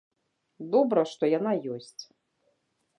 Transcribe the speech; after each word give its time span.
Добра, 0.77 1.03
што 1.13 1.23
яна 1.37 1.51
ёсць. 1.77 2.01